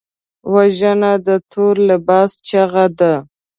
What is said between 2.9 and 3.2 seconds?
ده